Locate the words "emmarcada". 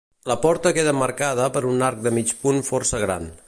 0.93-1.45